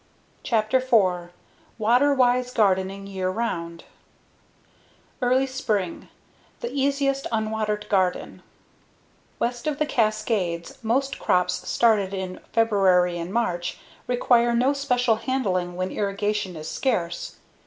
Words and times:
Chapter 0.41 0.81
4 0.81 1.29
Water 1.77 2.11
Wise 2.11 2.51
Gardening 2.51 3.05
Year 3.05 3.29
Round 3.29 3.83
Early 5.21 5.45
Spring: 5.45 6.09
The 6.61 6.71
Easiest 6.73 7.27
Unwatered 7.31 7.87
Garden 7.87 8.41
West 9.37 9.67
of 9.67 9.77
the 9.77 9.85
Cascades, 9.85 10.79
most 10.81 11.19
crops 11.19 11.69
started 11.69 12.15
in 12.15 12.39
February 12.51 13.19
and 13.19 13.31
March 13.31 13.77
require 14.07 14.55
no 14.55 14.73
special 14.73 15.17
handling 15.17 15.75
when 15.75 15.91
irrigation 15.91 16.55
is 16.55 16.67
scarce. 16.67 17.35